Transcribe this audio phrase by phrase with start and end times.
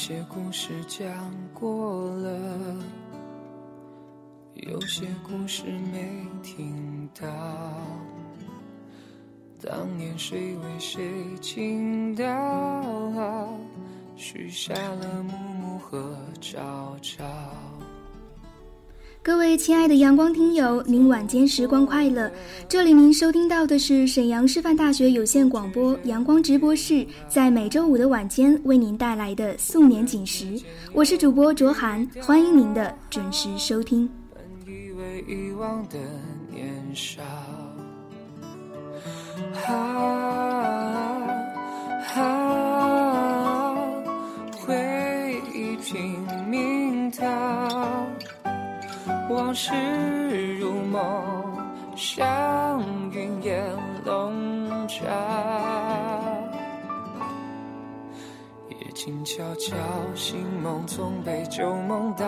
[0.00, 2.82] 有些故事讲过了，
[4.54, 7.28] 有些故事没听到。
[9.62, 11.02] 当年谁为谁
[11.42, 12.24] 倾倒，
[14.16, 17.22] 许下了暮暮和朝朝。
[19.30, 22.28] 各位亲爱的阳光听友，您晚间时光快乐！
[22.68, 30.60] 这里您收听到的是沈阳师范大学有线广播阳光直播室，在每周五的晚间为您带来的素年锦时，
[30.92, 34.10] 我是主播卓涵，欢迎您的准时收听。
[34.34, 35.96] 本以为遗忘的
[36.52, 37.22] 年少，
[39.64, 39.72] 啊
[42.16, 43.76] 啊，
[44.58, 47.69] 回忆拼命逃。
[49.30, 49.72] 往事
[50.58, 51.56] 如梦，
[51.94, 53.64] 像云烟
[54.04, 55.04] 笼罩。
[58.70, 59.76] 夜静悄悄，
[60.16, 62.24] 醒梦总被旧梦打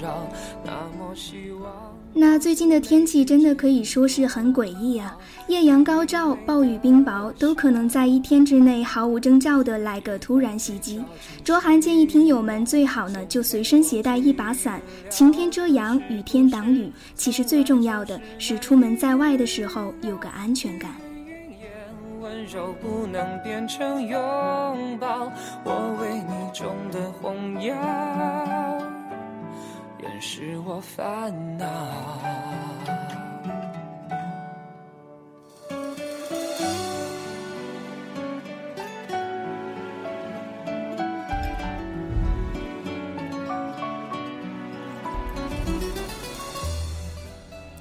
[0.00, 0.16] 扰。
[0.64, 1.81] 那么希望。
[2.14, 5.16] 那最近的天气真的可以说是很诡异啊！
[5.48, 11.02] 艳阳高照，暴雨冰雹都可能在一天之内毫无征兆的来个突然袭击。
[11.42, 16.92] 卓涵建议听友们最好呢就随身携带一把伞，晴天遮阳，雨天挡雨。
[17.14, 20.90] 其实最重要的是出门在外的时候有个安全感。
[22.20, 25.32] 温柔不能变成拥抱，
[25.64, 27.74] 我为你种的红药。
[30.02, 31.64] 原是我烦恼。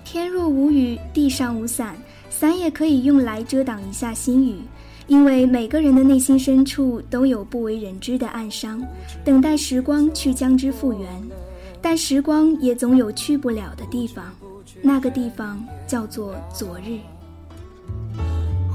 [0.05, 1.95] 天若无雨，地上无伞，
[2.29, 4.61] 伞也可以用来遮挡一下心雨。
[5.07, 8.85] 因为每个人的内心深处都有不为人知的暗伤，
[9.25, 11.09] 等待时光去将之复原。
[11.81, 14.25] 但时光也总有去不了的地方，
[14.81, 16.99] 那个地方叫做昨日。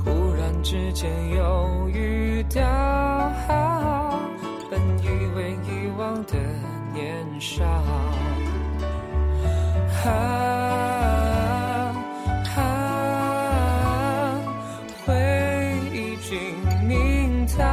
[0.05, 3.33] 忽然之间又遇到，
[4.71, 6.35] 本以为遗忘的
[6.93, 7.65] 年少。
[10.05, 10.09] 啊
[12.57, 14.41] 啊，
[15.05, 15.15] 回
[15.93, 16.33] 忆拼
[16.87, 17.65] 命逃，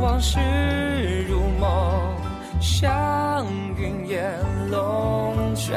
[0.00, 0.38] 往事，
[2.64, 3.46] 像
[3.78, 4.34] 云烟
[4.70, 5.76] 笼罩。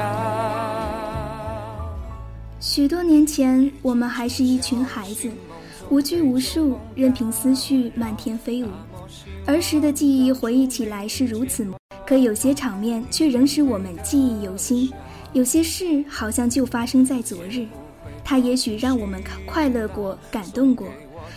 [2.61, 5.29] 许多年前，我们还是一群孩子，
[5.89, 8.69] 无拘无束，任凭思绪漫天飞舞。
[9.45, 11.67] 儿时的记忆回忆起来是如此，
[12.05, 14.89] 可有些场面却仍使我们记忆犹新，
[15.33, 17.67] 有些事好像就发生在昨日。
[18.23, 20.87] 它也许让我们快乐过、感动过，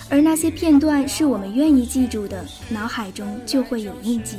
[0.09, 4.39] 而那些片段是我们愿意记住的，脑海中就会有印记。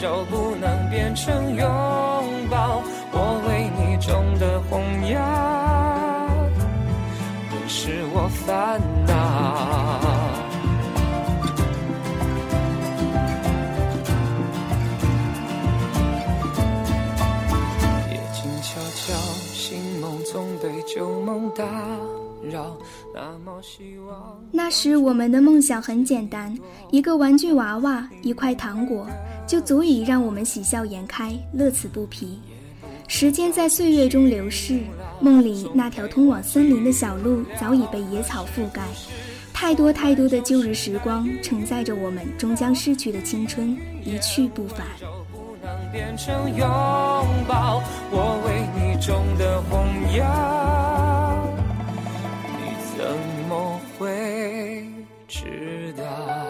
[0.00, 1.66] 柔不能变成拥
[2.48, 2.82] 抱。
[3.10, 5.18] 我为你种的红药，
[7.50, 9.10] 仍是我烦恼。
[18.10, 19.12] 夜静悄悄，
[19.52, 21.64] 醒梦总被旧梦打
[22.42, 22.76] 扰。
[24.52, 24.70] 那。
[24.70, 26.56] 时我们的梦想很简单，
[26.90, 29.06] 一个玩具娃娃，一块糖果，
[29.46, 32.38] 就足以让我们喜笑颜开，乐此不疲。
[33.08, 34.80] 时间在岁月中流逝，
[35.20, 38.82] 梦里那条通往森林的小路早已被野草覆盖。
[39.52, 44.86] 太多太多的旧日时光，承载着我们终将逝去的青春，一去不返。
[48.10, 49.84] 我为你种的红
[50.16, 50.57] 药，
[55.40, 56.47] 知道？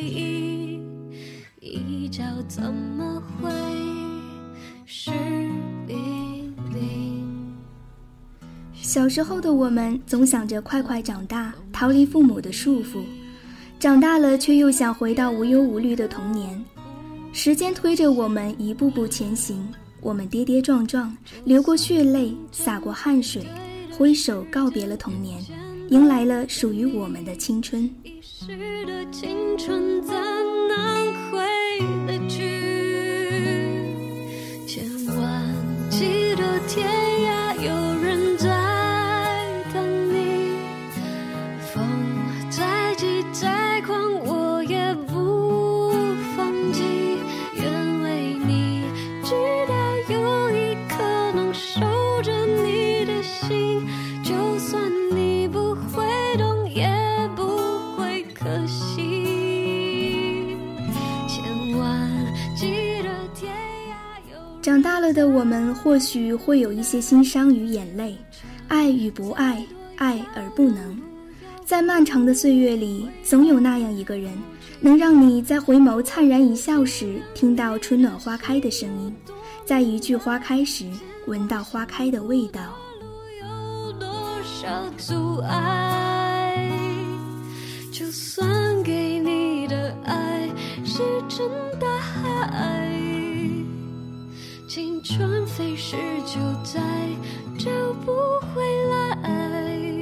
[0.00, 0.80] 相偎依，
[1.60, 3.50] 一角怎么会
[4.86, 5.10] 是？
[8.72, 13.02] 小时候的我们总想着快快长大，逃离父母的束缚。
[13.78, 16.60] 长大了却又想回到无忧无虑的童年。
[17.32, 19.68] 时间推着我们一步步前行，
[20.00, 23.46] 我们跌跌撞撞，流过血泪，洒过汗水，
[23.96, 25.40] 挥手告别了童年，
[25.90, 27.82] 迎来了属于我们的青春。
[28.04, 28.46] 遗失
[28.86, 30.14] 的青春怎
[30.68, 31.40] 能回
[32.06, 32.49] 得去？
[65.12, 68.16] 的我们，或许会有一些心伤与眼泪，
[68.68, 69.64] 爱与不爱，
[69.96, 71.00] 爱而不能。
[71.64, 74.32] 在漫长的岁月里，总有那样一个人，
[74.80, 79.12] 能让你在回眸灿然一笑时，听到春暖花开的声音；
[79.64, 80.84] 在一句花开时，
[81.26, 82.60] 闻到花开的味道。
[83.40, 84.08] 有多
[84.42, 86.68] 少阻碍？
[87.92, 90.48] 就算给你的爱
[90.84, 91.46] 石沉
[91.78, 92.79] 大海，
[94.72, 96.80] 青春飞逝就再
[97.58, 97.68] 找
[98.06, 98.12] 不
[98.54, 99.99] 回来。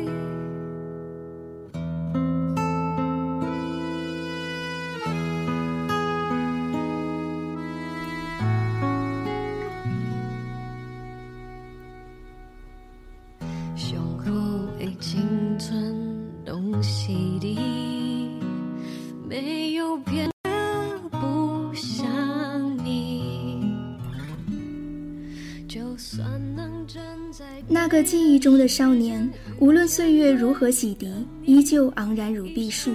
[27.88, 31.08] 个记忆中的少年，无论岁月如何洗涤，
[31.44, 32.93] 依旧昂然如碧树。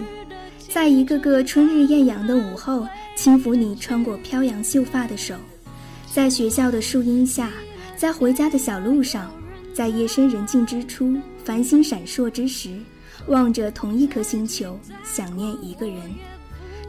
[0.70, 5.36] 在一个个春日艳阳的午后，轻抚你穿过飘扬秀发的手；
[6.12, 7.52] 在学校的树荫下，
[7.96, 9.32] 在回家的小路上，
[9.74, 12.70] 在夜深人静之初，繁星闪烁之时，
[13.28, 15.98] 望着同一颗星球，想念一个人。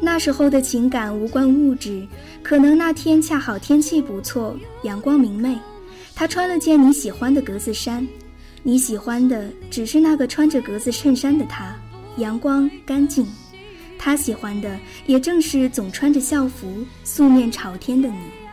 [0.00, 2.06] 那时候的情感无关物质，
[2.42, 5.56] 可能那天恰好天气不错，阳光明媚。
[6.16, 8.06] 他穿了件你喜欢的格子衫，
[8.62, 11.74] 你喜欢的只是那个穿着格子衬衫的他，
[12.18, 13.26] 阳光干净。
[13.98, 18.43] 他喜欢的也正是总穿着校服、素面朝天的你。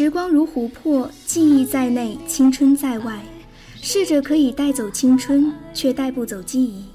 [0.00, 3.20] 时光如琥珀，记忆在内，青春在外。
[3.82, 6.86] 试着可以带走青春，却带不走记忆。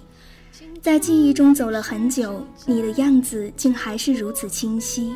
[0.81, 5.13] 在记忆中走了很久，你的样子竟还是如此清晰。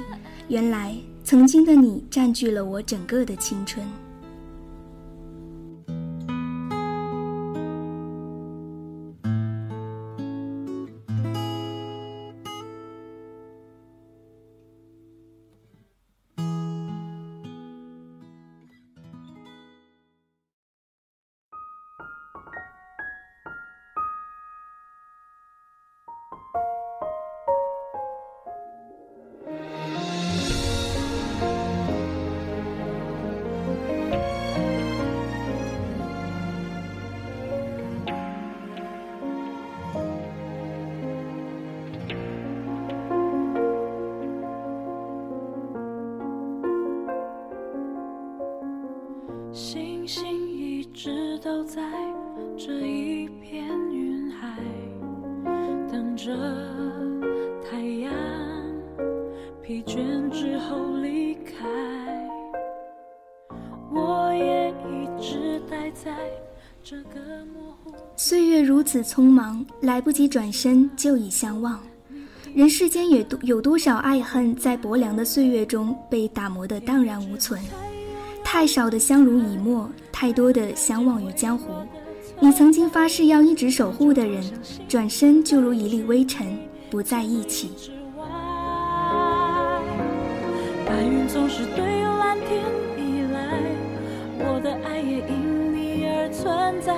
[0.50, 3.84] 原来，曾经的你占据了我整个的青春。
[57.70, 58.12] 太阳
[59.64, 61.68] 疲倦之后离开。
[63.92, 66.16] 我也一直待在
[66.84, 67.20] 这个
[67.54, 67.94] 模糊。
[68.16, 71.80] 岁月如此匆忙，来不及转身就已相忘。
[72.54, 77.62] 人世间也多有多少爱恨，在薄凉的岁月中被打磨得荡然无存。
[78.44, 81.72] 太少的相濡以沫，太多的相忘于江湖。
[82.42, 84.42] 你曾经发誓要一直守护的人，
[84.88, 86.58] 转身就如一粒微尘，
[86.90, 87.92] 不在一起。
[90.86, 92.64] 白云总是对蓝天
[92.98, 93.62] 依赖，
[94.40, 96.94] 我的爱也因你而存在，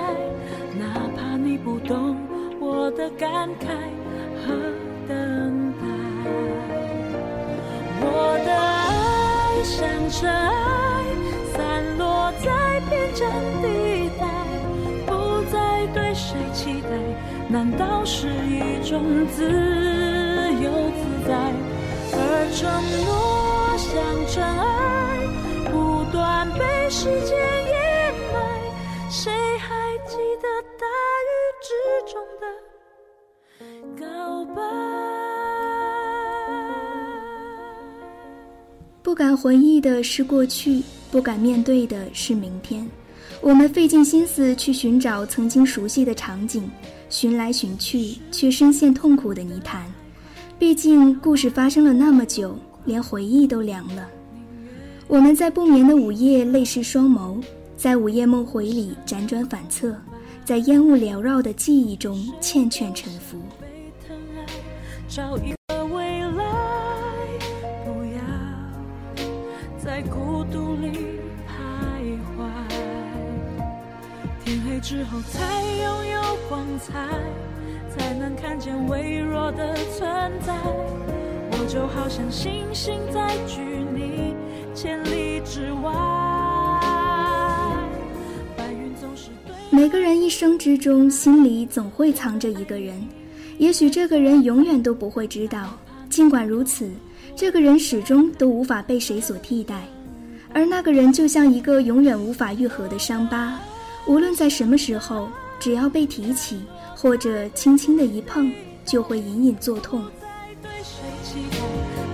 [0.78, 2.16] 哪怕你不懂
[2.60, 3.66] 我的感慨
[4.46, 4.54] 和
[5.08, 5.82] 等待。
[8.00, 8.06] 我
[8.46, 10.50] 的爱像尘埃，
[11.52, 13.28] 散落在边站
[13.60, 13.66] 地，
[16.52, 16.88] 期待，
[17.48, 19.42] 难道是一种自
[20.62, 21.52] 由自在？
[22.14, 22.16] 而
[22.52, 22.60] 承
[23.06, 23.08] 诺
[23.78, 23.90] 像
[24.28, 24.62] 尘埃，
[25.70, 28.36] 不断被时间掩埋，
[29.10, 30.46] 谁还记得
[30.78, 30.84] 大
[31.26, 31.32] 雨
[31.62, 31.72] 之
[32.12, 32.44] 中的
[33.98, 34.60] 告白？
[39.02, 42.86] 不敢回忆的是过去，不敢面对的是明天。
[43.42, 46.70] 我们费尽心思去寻找曾经熟悉的场景，
[47.10, 49.84] 寻来寻去，却深陷痛苦的泥潭。
[50.60, 54.08] 毕竟故事发生了那么久，连回忆都凉了。
[55.08, 57.42] 我们在不眠的午夜泪湿双眸，
[57.76, 59.92] 在午夜梦回里辗转反侧，
[60.44, 63.38] 在烟雾缭绕的记忆中缱绻沉浮。
[74.82, 77.08] 之后才拥有光彩，
[77.96, 80.04] 才能看见微弱的存
[80.44, 80.52] 在。
[81.52, 83.60] 我就好像星星在距
[83.94, 84.34] 你
[84.74, 85.92] 千里之外。
[88.56, 93.00] 白云总是对每个人一生之中，心里总会藏着一个人，
[93.58, 95.78] 也许这个人永远都不会知道。
[96.10, 96.90] 尽管如此，
[97.36, 99.84] 这个人始终都无法被谁所替代，
[100.52, 103.58] 而那个人就像一个永远无法愈合的伤疤，
[104.06, 105.28] 无论在什么时候，
[105.58, 106.60] 只要被提起
[106.96, 108.52] 或者轻轻的一碰，
[108.84, 110.04] 就会隐隐作痛。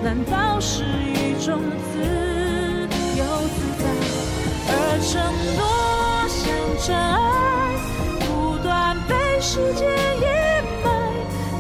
[0.03, 1.61] 难道是一种
[1.93, 1.99] 自
[3.19, 3.85] 由自在？
[4.71, 5.11] 而承
[5.57, 5.61] 诺
[6.29, 6.39] 像
[6.85, 7.17] 尘埃，
[8.21, 8.27] 不
[8.63, 9.89] 断被时间
[10.21, 10.87] 掩埋。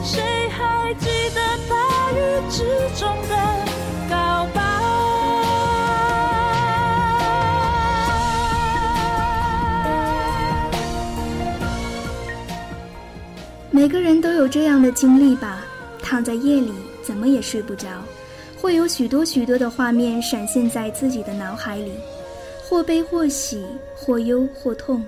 [0.04, 1.73] 谁还记得大
[2.12, 2.16] 雨
[2.50, 2.56] 之
[3.00, 3.32] 中的
[13.78, 15.64] 每个人都有这样的经历吧，
[16.02, 17.87] 躺在夜里怎么也睡不着，
[18.61, 21.92] 会有许多许多的画面闪现在自己的脑海里，
[22.68, 25.00] 或悲或喜，或忧或痛。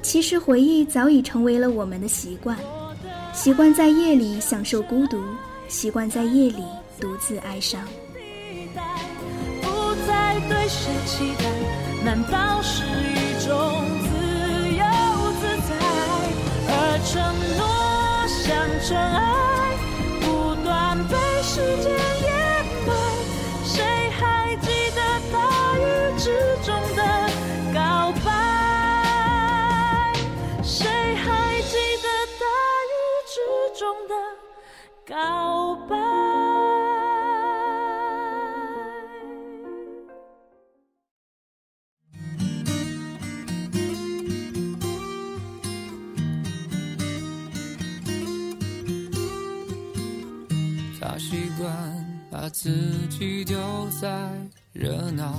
[0.00, 2.56] 其实回忆早已成为了我们的习惯，
[3.32, 5.20] 习惯在夜里享受孤独，
[5.66, 6.62] 习惯在夜里
[7.00, 7.80] 独自哀伤。
[9.60, 9.68] 不
[10.06, 14.84] 再对谁期待，难道是一种自由
[15.40, 15.74] 自在？
[16.70, 17.18] 而承
[17.56, 17.77] 诺
[18.48, 19.76] 像尘埃，
[20.22, 22.32] 不断被时间掩
[22.86, 22.90] 埋。
[23.62, 23.84] 谁
[24.18, 25.36] 还记得大
[25.76, 25.82] 雨
[26.16, 27.02] 之中的
[27.74, 28.26] 告白？
[30.62, 32.08] 谁还记得
[32.40, 32.46] 大
[32.88, 33.36] 雨之
[33.78, 34.14] 中的
[35.06, 35.67] 告白？
[51.10, 52.68] 他习惯把自
[53.08, 53.56] 己丢
[53.98, 54.30] 在
[54.74, 55.34] 热闹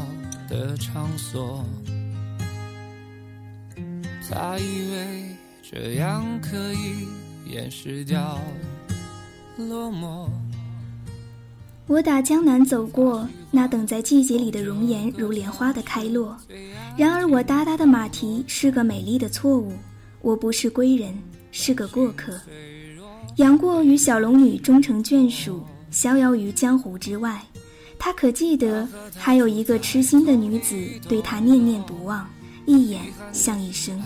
[0.49, 1.63] 的场所，
[4.27, 7.07] 他以为这样可以
[7.45, 8.39] 掩饰掉
[9.57, 10.27] 落寞。
[11.85, 16.35] 我打江南走过，那等在季节里的容颜如莲花的开落。
[16.97, 19.73] 然而我哒哒的马蹄是个美丽的错误，
[20.23, 21.15] 我不是归人，
[21.51, 22.41] 是个过客。
[23.37, 27.41] 杨过与小龙女终成眷属，逍遥于江湖之外。
[27.97, 30.75] 他可记得还有一个痴心的女子
[31.07, 32.27] 对他念念不忘，
[32.65, 33.01] 一眼
[33.33, 34.01] 像一生。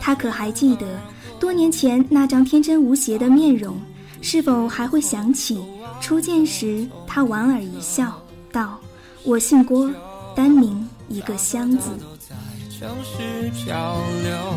[0.00, 1.00] 他可还记得
[1.38, 3.76] 多年前那张天真无邪的面容？
[4.20, 5.60] 是否还会想起
[6.00, 8.78] 初见时他莞尔一笑，道
[9.24, 9.90] ：“我姓郭，
[10.36, 11.90] 单名一个香字。”
[12.28, 12.36] 在
[12.70, 14.54] 城市漂流，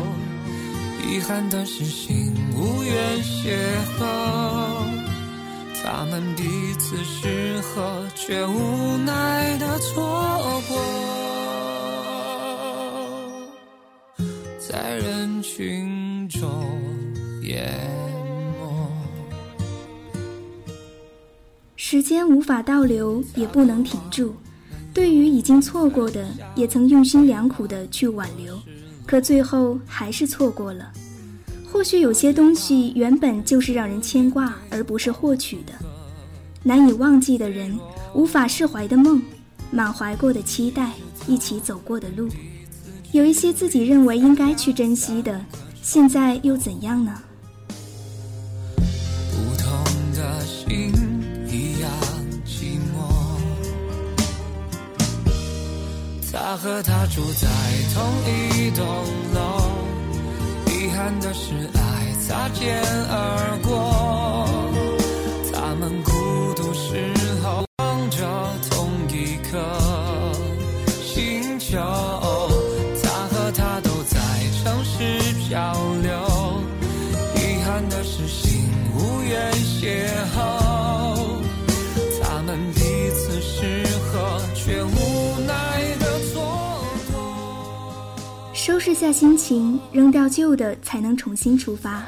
[1.08, 3.54] 遗憾的是心无缘邂
[3.98, 4.04] 逅。
[5.82, 6.42] 他们彼
[6.80, 10.76] 此适合，却无奈的错过，
[14.58, 16.50] 在人群中
[17.42, 17.72] 淹
[18.58, 18.90] 没。
[21.76, 24.34] 时间无法倒流，也不能停住。
[24.92, 28.58] 对于已经错过的，也曾用心良苦的去挽留，
[29.06, 30.92] 可最后还是错过了。
[31.70, 35.72] 或许有些东西原本就是让人牵挂，而不是获取的。
[36.62, 37.78] 难以忘记的人，
[38.14, 39.22] 无法释怀的梦，
[39.70, 40.92] 满怀过的期待，
[41.28, 42.28] 一起走过的路，
[43.12, 45.40] 有一些自己认为应该去珍惜的，
[45.82, 47.22] 现在又怎样呢？
[56.48, 57.48] 他和她住在
[57.92, 58.86] 同一栋
[59.34, 59.68] 楼，
[60.70, 64.46] 遗憾的是爱擦肩而过。
[65.52, 66.12] 他们孤
[66.54, 67.12] 独时
[67.42, 67.65] 候
[88.76, 92.04] 收拾下心情，扔掉旧的，才能重新出发。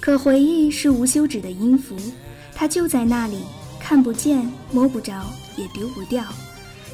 [0.00, 1.94] 可回忆是无休止的音符，
[2.54, 3.40] 它就在那里，
[3.78, 5.22] 看不见、摸不着，
[5.58, 6.24] 也丢不掉。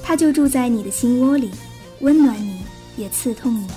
[0.02, 1.52] 它就住在你的心窝里，
[2.00, 2.62] 温暖你，
[2.96, 3.68] 也刺痛你。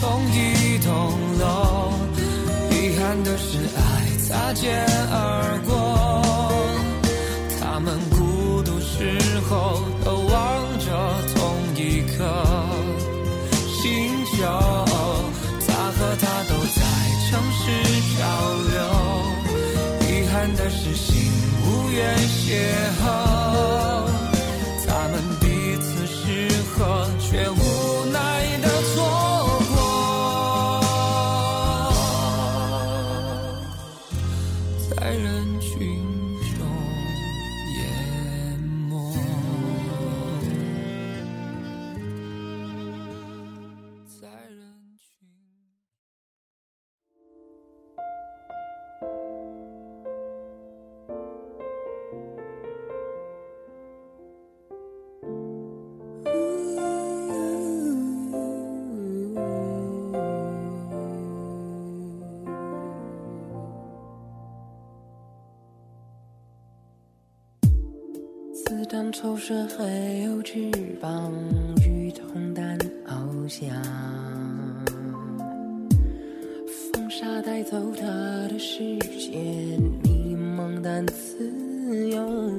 [0.00, 1.92] 同一栋楼，
[2.70, 6.22] 遗憾的是爱擦肩而过。
[7.60, 10.88] 他们孤独时候都望着
[11.34, 12.24] 同一颗
[14.44, 14.48] 有，
[15.66, 16.80] 他和她都在
[17.26, 17.62] 城市
[18.10, 18.20] 漂
[18.72, 18.78] 流，
[20.08, 21.32] 遗憾的是心
[21.64, 21.98] 无缘
[22.44, 22.46] 邂
[23.00, 23.04] 逅。
[24.86, 25.44] 他们彼
[25.80, 26.18] 此适
[26.76, 27.63] 合，却无
[69.44, 70.70] 弹抽射还有翅
[71.02, 71.30] 膀，
[71.86, 73.68] 与同担翱翔。
[76.92, 78.06] 风沙带走他
[78.48, 79.32] 的视线，
[80.02, 82.50] 迷茫但自由。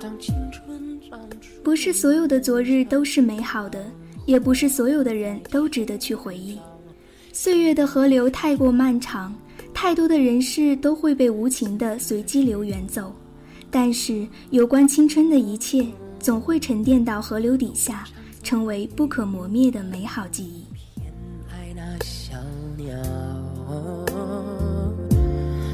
[0.00, 1.62] 当青春长出。
[1.62, 3.84] 不是所有的昨日都是美好的，
[4.26, 6.58] 也不是所有的人都值得去回忆。
[7.32, 9.32] 岁月的河流太过漫长，
[9.72, 13.14] 太多的人事都会被无情的随机流远走。
[13.76, 15.84] 但是，有关青春的一切，
[16.20, 18.04] 总会沉淀到河流底下，
[18.40, 20.64] 成为不可磨灭的美好记忆。
[21.50, 22.38] 爱那小
[22.76, 22.94] 鸟，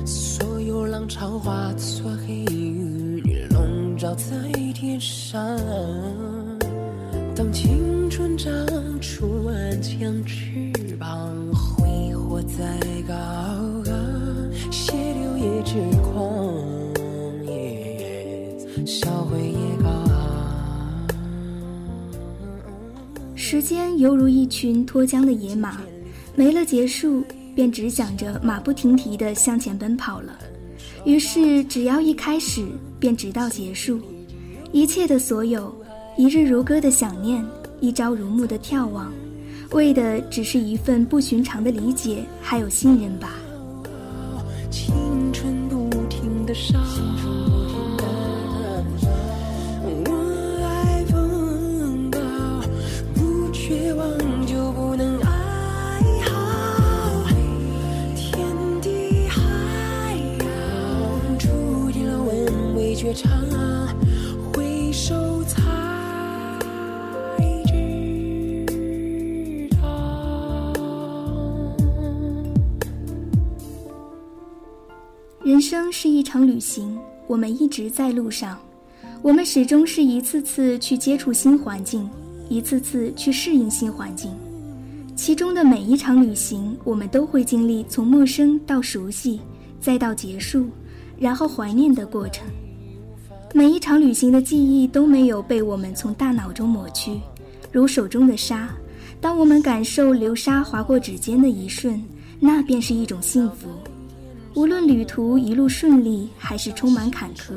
[0.06, 5.38] 所有浪潮化作黑云，笼罩在天上。
[7.36, 8.50] 当青春长
[9.02, 13.14] 出万千翅膀，挥霍在高
[13.84, 13.92] 岗，
[14.72, 16.39] 血流也痴狂，
[23.34, 25.78] 时间犹如一群脱缰的野马，
[26.34, 27.22] 没了结束，
[27.54, 30.38] 便只想着马不停蹄地向前奔跑了。
[31.04, 32.66] 于是，只要一开始，
[32.98, 34.00] 便直到结束。
[34.72, 35.74] 一切的所有，
[36.16, 37.44] 一日如歌的想念，
[37.80, 39.12] 一朝如暮的眺望，
[39.72, 43.34] 为的只是一份不寻常的理解，还有信任吧。
[44.70, 44.94] 青
[45.32, 46.78] 春不停的烧，
[63.10, 63.32] 问味绝肠，
[64.52, 65.60] 回首才
[67.66, 67.74] 知。
[75.42, 76.96] 人生是一场旅行，
[77.26, 78.56] 我们一直在路上，
[79.22, 82.08] 我们始终是一次次去接触新环境，
[82.48, 84.30] 一次次去适应新环境。
[85.16, 89.40] 其中的每一场旅行，我们都会经历从陌生到熟悉，
[89.80, 90.68] 再到结束，
[91.18, 92.46] 然后怀念的过程。
[93.52, 97.20] 每一场旅行的记忆都没有被我们从大脑中抹去，
[97.72, 98.70] 如手中的沙。
[99.20, 102.00] 当我们感受流沙划过指尖的一瞬，
[102.38, 103.68] 那便是一种幸福。
[104.54, 107.54] 无论旅途一路顺利，还是充满坎坷，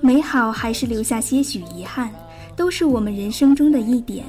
[0.00, 2.10] 美好还是留下些许遗憾，
[2.56, 4.24] 都是我们人生中的一点。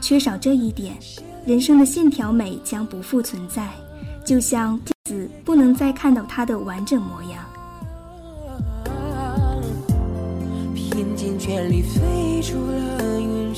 [0.00, 0.96] 缺少这一点，
[1.44, 3.68] 人生的线条美将不复存在，
[4.24, 7.44] 就像镜子不能再看到它的完整模样。
[11.38, 13.54] 圈里飞出了云，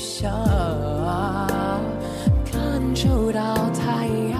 [2.51, 4.39] 感受到太阳，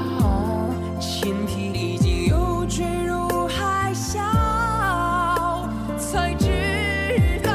[2.30, 4.20] 又坠入海啸，
[5.98, 6.48] 才知
[7.44, 7.52] 道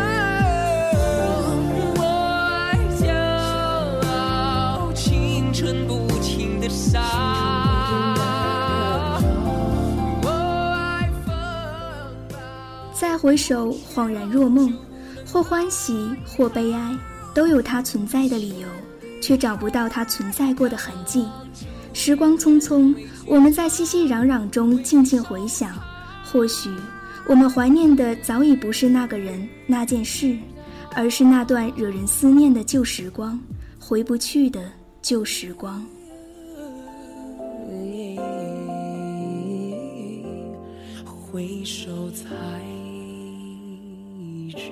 [1.97, 2.77] 我爱，
[4.95, 6.69] 青春不停的。
[12.93, 14.75] 再回首，恍然若梦。
[15.27, 16.97] 或欢喜，或悲哀，
[17.35, 18.69] 都有它存在的理由，
[19.21, 21.27] 却找不到它存在过的痕迹。
[21.93, 22.95] 时光匆匆，
[23.27, 25.75] 我们在熙熙攘攘中静静回想，
[26.25, 26.71] 或许
[27.27, 30.37] 我们怀念的早已不是那个人、那件事，
[30.95, 33.39] 而是那段惹人思念的旧时光，
[33.79, 34.71] 回不去的
[35.03, 35.85] 旧时光。
[41.31, 42.27] 回首才
[44.51, 44.71] 知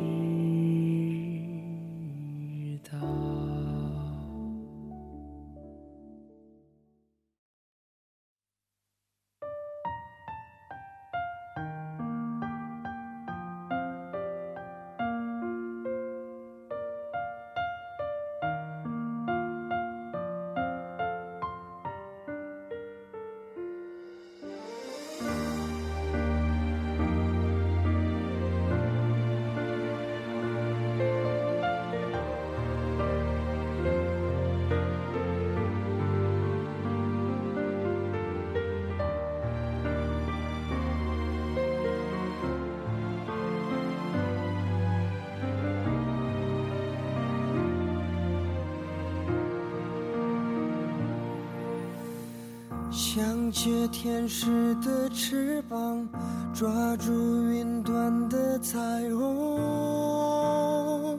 [53.14, 56.08] 想借天使的翅膀，
[56.52, 57.12] 抓住
[57.48, 61.16] 云端的彩虹，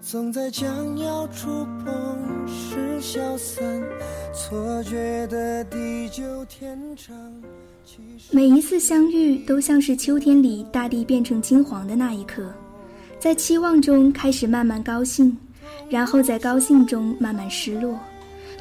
[0.00, 3.62] 总在将要触碰时消散，
[4.32, 7.14] 错觉的地久天长。
[8.30, 12.50] 每一次相遇，都像是秋天里大地变成金黄的那一刻，
[13.18, 15.36] 在期望中开始慢慢高兴，
[15.90, 17.94] 然后在高兴中慢慢失落。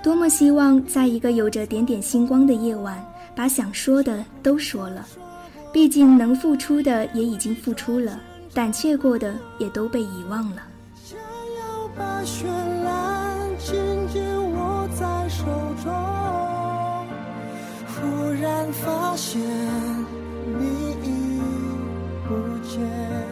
[0.03, 3.03] 多么希望在一个有着点点星光的夜晚，
[3.35, 5.05] 把想说的都说了。
[5.71, 8.19] 毕竟能付出的也已经付出了，
[8.53, 10.63] 胆怯过的也都被遗忘了。
[11.03, 12.45] 想要把绚
[12.83, 13.75] 烂紧
[14.11, 14.21] 紧
[14.53, 15.45] 握在手
[15.83, 15.93] 中，
[17.87, 19.39] 忽然发现
[20.59, 21.39] 你已
[22.27, 22.33] 不
[22.67, 23.30] 见。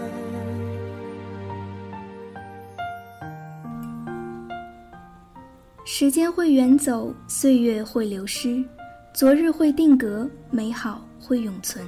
[5.91, 8.63] 时间会远走，岁月会流失，
[9.11, 11.83] 昨日会定格，美好会永存。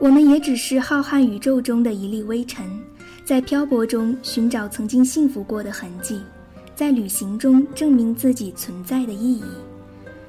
[0.00, 2.66] 我们也只是浩瀚宇宙中的一粒微尘，
[3.24, 6.20] 在漂泊中寻找曾经幸福过的痕迹，
[6.74, 9.44] 在旅行中证明自己存在的意义。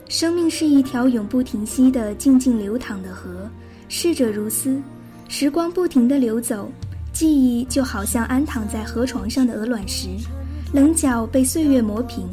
[0.07, 3.49] 生命是一条永不停息的静静流淌的河，
[3.89, 4.79] 逝者如斯，
[5.27, 6.71] 时光不停地流走，
[7.11, 10.09] 记忆就好像安躺在河床上的鹅卵石，
[10.71, 12.29] 棱角被岁月磨平。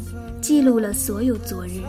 [0.50, 1.80] 记录了所有昨日。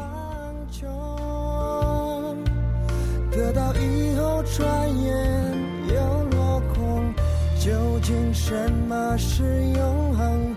[3.31, 5.51] 得到以后，转眼
[5.87, 5.95] 又
[6.29, 7.11] 落空。
[7.59, 7.71] 究
[8.03, 10.55] 竟什么是永恒？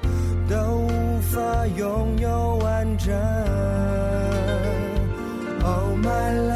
[0.50, 3.14] 都无法拥有完整。
[5.64, 6.53] Oh my love。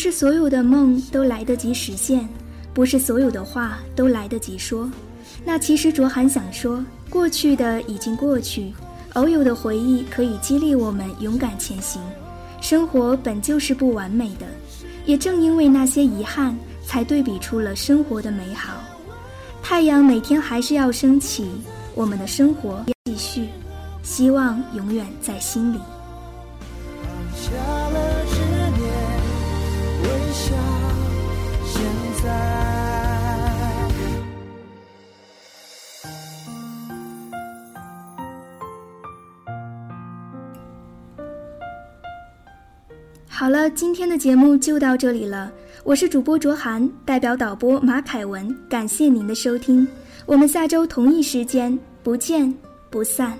[0.00, 2.26] 是所有的梦都来得及实现，
[2.72, 4.90] 不是所有的话都来得及说。
[5.44, 8.72] 那其实卓涵想说，过去的已经过去，
[9.12, 12.00] 偶有的回忆可以激励我们勇敢前行。
[12.62, 14.46] 生活本就是不完美的，
[15.04, 18.82] 也正因为那些遗憾，才对比出了生活的美好。
[19.62, 21.46] 太阳每天还是要升起，
[21.94, 23.48] 我们的生活要继续，
[24.02, 25.78] 希望永远在心里。
[43.28, 45.50] 好了，今天的节目就到这里了。
[45.82, 49.88] 我是主播卓涵，代表导播马凯文，感谢您的收听。
[50.26, 52.54] 我们下周同一时间不见
[52.90, 53.38] 不散。